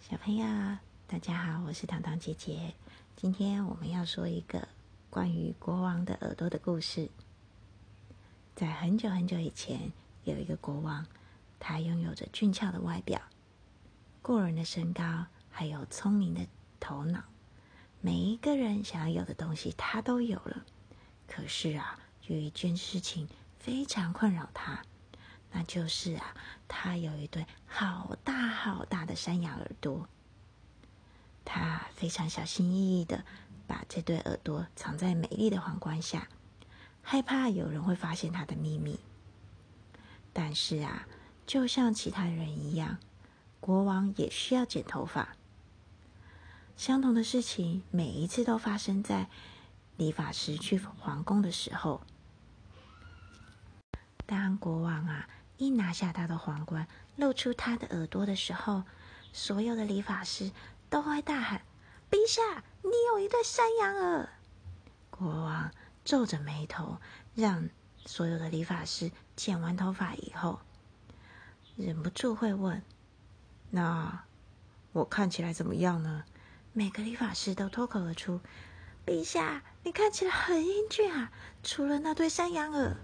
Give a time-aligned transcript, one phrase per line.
[0.00, 0.46] 小朋友，
[1.06, 2.74] 大家好，我是糖糖姐姐。
[3.16, 4.66] 今天我们要说一个
[5.10, 7.10] 关于国王的耳朵的故事。
[8.56, 9.92] 在很久很久以前，
[10.24, 11.06] 有一个国王，
[11.60, 13.20] 他拥有着俊俏的外表、
[14.22, 16.40] 过人的身高，还有聪明的
[16.80, 17.22] 头脑。
[18.00, 20.64] 每一个人想要有的东西，他都有了。
[21.28, 23.28] 可是啊，有一件事情
[23.58, 24.82] 非常困扰他。
[25.52, 26.34] 那就是啊，
[26.68, 30.08] 他有一对好大好大的山羊耳朵。
[31.44, 33.24] 他非常小心翼翼的
[33.66, 36.28] 把这对耳朵藏在美丽的皇冠下，
[37.02, 39.00] 害怕有人会发现他的秘密。
[40.32, 41.08] 但是啊，
[41.46, 42.98] 就像其他人一样，
[43.58, 45.34] 国王也需要剪头发。
[46.76, 49.28] 相同的事情每一次都发生在
[49.96, 52.02] 理发师去皇宫的时候。
[54.24, 55.28] 当国王啊。
[55.60, 58.84] 一拿下他的皇冠，露出他的耳朵的时候，
[59.30, 60.50] 所有的理发师
[60.88, 61.60] 都会大喊
[62.10, 64.30] ：“陛下，你有一对山羊耳！”
[65.12, 65.70] 国王
[66.02, 66.96] 皱着眉头，
[67.34, 67.68] 让
[68.06, 70.60] 所有的理发师剪完头发以后，
[71.76, 72.82] 忍不住会问
[73.68, 74.24] ：“那
[74.92, 76.24] 我看起来怎么样呢？”
[76.72, 78.40] 每个理发师都脱口而出
[79.04, 81.30] ：“陛下，你看起来很英俊啊，
[81.62, 82.96] 除了那对山羊耳。”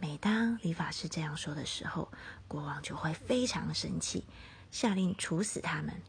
[0.00, 2.10] 每当理发师这样说的时候，
[2.48, 4.24] 国王就会非常生气，
[4.70, 6.00] 下令处死他们。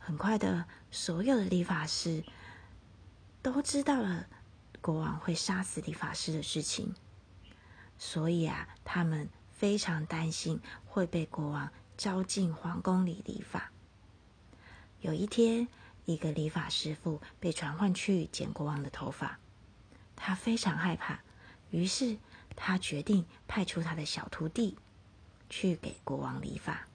[0.00, 2.24] 很快的，所有的理发师
[3.40, 4.26] 都知道了
[4.80, 6.92] 国王会杀死理发师的事情，
[7.98, 13.70] 所以啊，他们非常担心会被国王招进皇宫里理发。
[15.00, 15.68] 有一天，
[16.04, 19.38] 一个理发师傅被传唤去剪国王的头发，
[20.16, 21.20] 他非常害怕，
[21.70, 22.18] 于是。
[22.56, 24.76] 他决定派出他的小徒弟
[25.50, 26.86] 去给国王理发。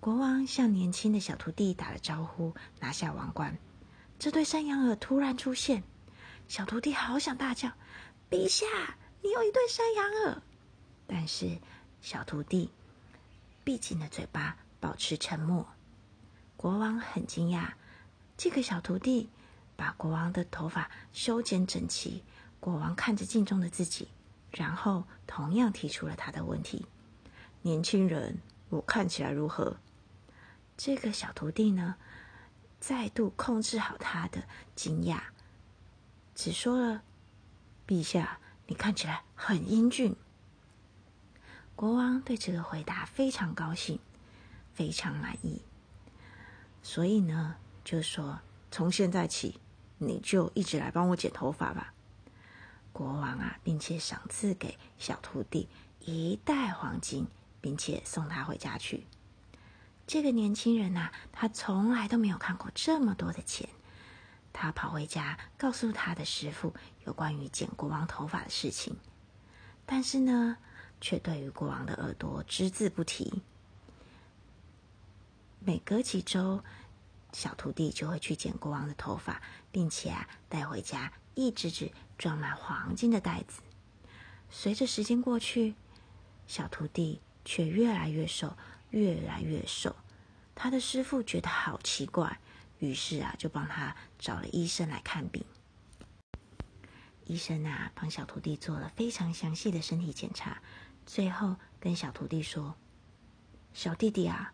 [0.00, 3.56] 国王向年轻的小徒弟打了招呼，拿下王冠。
[4.18, 5.82] 这对山羊耳突然出现，
[6.46, 7.72] 小徒弟好想大叫
[8.30, 8.66] ：“陛下，
[9.22, 10.42] 你有一对山羊耳！”
[11.06, 11.58] 但是
[12.00, 12.70] 小徒弟
[13.64, 15.66] 闭紧了嘴巴，保持沉默。
[16.56, 17.72] 国王很惊讶，
[18.36, 19.28] 这个小徒弟
[19.76, 22.22] 把国王的头发修剪整齐。
[22.60, 24.08] 国王看着镜中的自己。
[24.56, 26.86] 然后，同样提出了他的问题
[27.62, 28.38] ：“年轻人，
[28.68, 29.76] 我看起来如何？”
[30.78, 31.96] 这个小徒弟呢，
[32.78, 34.44] 再度控制好他的
[34.76, 35.20] 惊讶，
[36.36, 37.02] 只说了
[37.84, 38.38] ：“陛下，
[38.68, 40.14] 你看起来很英俊。”
[41.74, 43.98] 国王对这个回答非常高兴，
[44.72, 45.62] 非常满意，
[46.80, 48.38] 所以呢，就说
[48.70, 49.58] ：“从现在起，
[49.98, 51.93] 你就一直来帮我剪头发吧。”
[52.94, 55.68] 国王啊，并且赏赐给小徒弟
[55.98, 57.26] 一袋黄金，
[57.60, 59.04] 并且送他回家去。
[60.06, 63.68] 这个年轻人呐，他从来都没有看过这么多的钱。
[64.52, 66.72] 他跑回家，告诉他的师傅
[67.04, 68.96] 有关于剪国王头发的事情，
[69.84, 70.56] 但是呢，
[71.00, 73.42] 却对于国王的耳朵只字不提。
[75.58, 76.62] 每隔几周，
[77.32, 81.12] 小徒弟就会去剪国王的头发，并且啊，带回家。
[81.34, 83.60] 一只只装满黄金的袋子，
[84.48, 85.74] 随着时间过去，
[86.46, 88.56] 小徒弟却越来越瘦，
[88.90, 89.96] 越来越瘦。
[90.54, 92.38] 他的师傅觉得好奇怪，
[92.78, 95.44] 于是啊，就帮他找了医生来看病。
[97.24, 100.62] 医生啊，帮小徒弟做了非常详细的身体检查，
[101.04, 102.76] 最后跟小徒弟说
[103.74, 104.52] ：“小弟弟啊，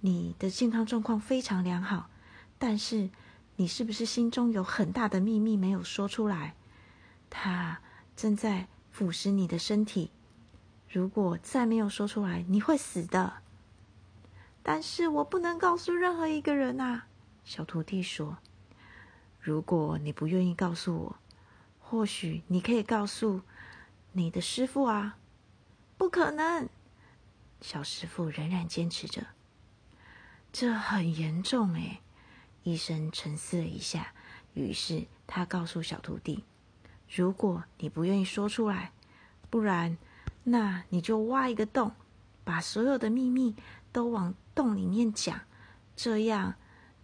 [0.00, 2.10] 你的健康状况非常良好，
[2.58, 3.08] 但是……”
[3.56, 6.54] 你是不是心中有很大的秘密没有说出来？
[7.30, 7.80] 它
[8.16, 10.10] 正在腐蚀你的身体。
[10.88, 13.42] 如果再没有说出来，你会死的。
[14.62, 17.06] 但是我不能告诉任何一个人啊！
[17.44, 18.38] 小徒弟说
[19.40, 21.16] ：“如果你不愿意告诉我，
[21.80, 23.42] 或许你可以告诉
[24.12, 25.16] 你的师傅啊。”
[25.96, 26.68] 不可能！
[27.60, 29.26] 小师傅仍然坚持着。
[30.52, 32.00] 这很严重哎。
[32.64, 34.12] 医生沉思了一下，
[34.54, 36.44] 于是他告诉小徒弟
[37.10, 38.92] ：“如果你不愿意说出来，
[39.50, 39.98] 不然，
[40.44, 41.92] 那你就挖一个洞，
[42.44, 43.56] 把所有的秘密
[43.90, 45.40] 都往洞里面讲，
[45.96, 46.54] 这样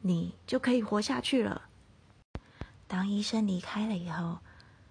[0.01, 1.63] 你就可以活下去了。”
[2.87, 4.39] 当医生离开了以后，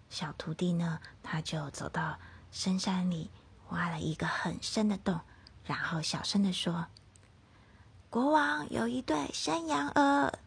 [0.10, 2.20] 小徒弟呢，他就走到
[2.52, 3.30] 深山里，
[3.70, 5.20] 挖了一个很深的洞，
[5.64, 6.88] 然后小声的说
[8.10, 10.40] ：“国王有一对山羊耳。”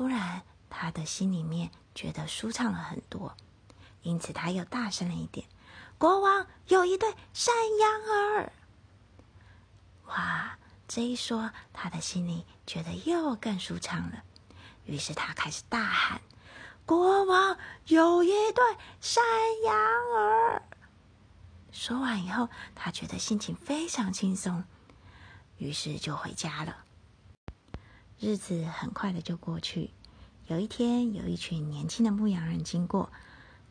[0.00, 3.36] 突然，他的心里面觉得舒畅了很多，
[4.00, 5.46] 因此他又大声了一点
[6.00, 8.52] ：“国王有一对山羊耳！”
[10.08, 10.56] 哇，
[10.88, 14.24] 这一说，他的心里觉得又更舒畅了。
[14.86, 16.22] 于是他开始大喊
[16.86, 18.64] ：“国王有一对
[19.02, 19.22] 山
[19.66, 20.62] 羊儿！”
[21.72, 24.64] 说完以后，他觉得心情非常轻松，
[25.58, 26.84] 于是就回家了。
[28.22, 29.88] 日子很快的就过去。
[30.46, 33.10] 有一天，有一群年轻的牧羊人经过，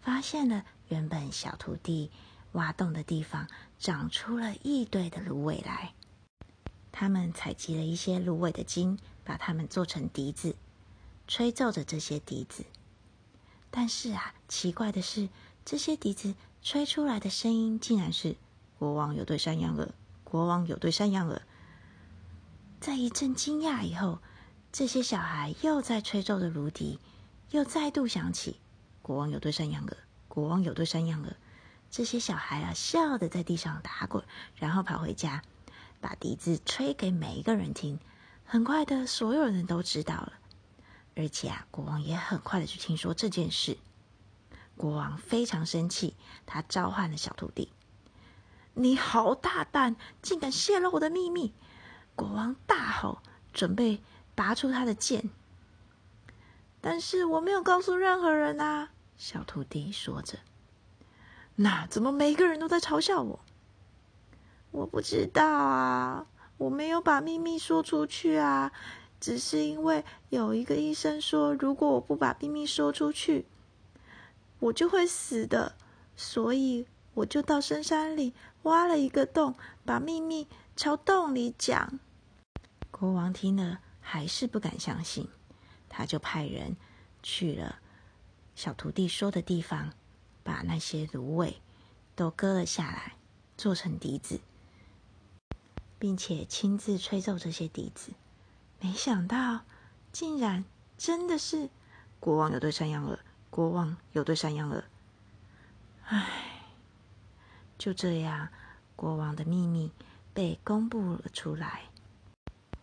[0.02, 2.10] 发现了原本小徒弟
[2.54, 3.48] 挖洞的地方
[3.78, 5.94] 长出了一堆的芦苇来。
[6.92, 10.56] 他们采集了一些芦苇的茎，把它们做成笛子，
[11.28, 12.66] 吹奏着这些笛子。
[13.70, 15.30] 但是啊，奇怪的是，
[15.64, 18.36] 这些笛子吹出来的声音竟然是
[18.80, 19.94] “国王有对山羊耳，
[20.24, 21.40] 国王有对山羊耳”。
[22.82, 24.18] 在一阵惊讶以后。
[24.72, 27.00] 这些小孩又在吹奏着芦笛，
[27.50, 28.60] 又再度响起
[29.02, 31.36] “国王有对山羊儿，国王有对山羊儿”。
[31.90, 34.24] 这些小孩啊，笑得在地上打滚，
[34.56, 35.42] 然后跑回家，
[36.00, 38.00] 把笛子吹给每一个人听。
[38.46, 40.34] 很快的，所有人都知道了，
[41.16, 43.78] 而且啊，国王也很快的就听说这件事。
[44.78, 47.74] 国王非常生气，他召唤了小徒弟
[48.76, 51.54] ：“你好大胆，竟敢泄露我的秘密！”
[52.16, 54.04] 国王大吼，准备。
[54.40, 55.30] 拔出他的剑，
[56.80, 58.88] 但是我没有告诉任何人啊！
[59.18, 60.40] 小徒弟说着。
[61.58, 63.42] 那怎么每个人都在嘲笑我？
[64.72, 66.26] 我不知道啊，
[66.56, 68.72] 我没有把秘密说出去啊，
[69.20, 73.46] 只是因为有一个医生说，如果我不把秘密说出去，
[74.60, 75.76] 我就会死的，
[76.16, 78.34] 所以我就到深山里
[78.64, 80.48] 挖了一个洞，把秘密
[80.78, 82.00] 朝洞里讲。
[82.90, 83.82] 国王听了。
[84.12, 85.30] 还是不敢相信，
[85.88, 86.76] 他就派人
[87.22, 87.78] 去了
[88.56, 89.94] 小徒弟说的地方，
[90.44, 91.62] 把那些芦苇
[92.16, 93.18] 都割了下来，
[93.56, 94.40] 做成笛子，
[96.00, 98.14] 并且亲自吹奏这些笛子。
[98.80, 99.62] 没想到，
[100.12, 100.66] 竟然
[100.98, 101.70] 真的是
[102.20, 103.20] 国王有对山羊耳，
[103.52, 104.84] 国王有对山羊耳。
[106.06, 106.64] 唉，
[107.78, 108.50] 就这样，
[108.96, 109.92] 国王的秘密
[110.34, 111.84] 被公布了出来。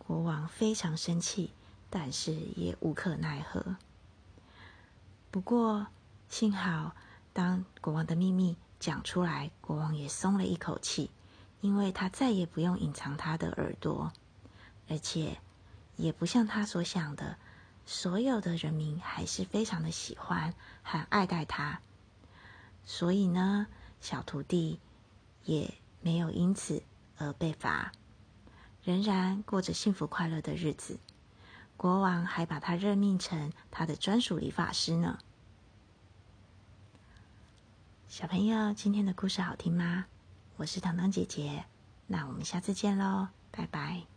[0.07, 1.51] 国王非常生气，
[1.89, 3.75] 但是也无可奈何。
[5.29, 5.87] 不过，
[6.29, 6.95] 幸好
[7.33, 11.11] 当国王的秘密讲出来，国王也松了一口气，
[11.59, 14.13] 因为他再也不用隐藏他的耳朵，
[14.87, 15.37] 而且
[15.97, 17.37] 也不像他所想的，
[17.85, 21.81] 所有的人民还是非常的喜欢和爱戴他。
[22.85, 23.67] 所以呢，
[23.99, 24.79] 小徒弟
[25.43, 26.81] 也没有因此
[27.17, 27.91] 而被罚。
[28.87, 30.97] 仍然过着幸福快乐的日子，
[31.75, 35.19] 国王还把他任命成他的专属理发师呢。
[38.07, 40.05] 小朋友，今天的故事好听吗？
[40.55, 41.65] 我是糖糖姐姐，
[42.07, 44.16] 那我们下次见喽，拜拜。